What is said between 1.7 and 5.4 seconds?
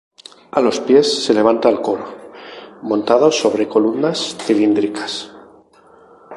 coro, montado sobre columnas cilíndricas.